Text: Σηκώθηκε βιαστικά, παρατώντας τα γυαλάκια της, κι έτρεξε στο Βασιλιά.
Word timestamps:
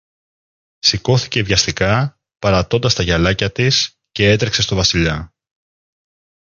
Σηκώθηκε 0.79 1.43
βιαστικά, 1.43 2.19
παρατώντας 2.39 2.93
τα 2.93 3.03
γυαλάκια 3.03 3.51
της, 3.51 3.93
κι 4.11 4.23
έτρεξε 4.23 4.61
στο 4.61 4.75
Βασιλιά. 4.75 5.33